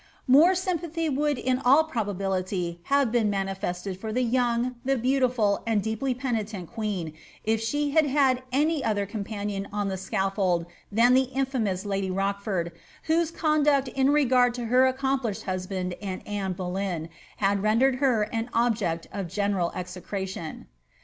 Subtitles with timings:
[0.25, 5.79] More sympathy would in all probability have been manifested for dv young, the beautiful, and
[5.79, 11.25] deeply penitent queen, if she had had any other companion on the scafibld than the
[11.35, 12.71] infamous lady Rochfoid,
[13.07, 17.07] whoii conduct in regard to her accomplished husband and Anne Bokyn
[17.37, 20.65] hid rendered her an object of general execration.